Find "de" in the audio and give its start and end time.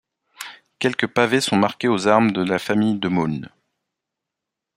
2.31-2.41, 2.97-3.07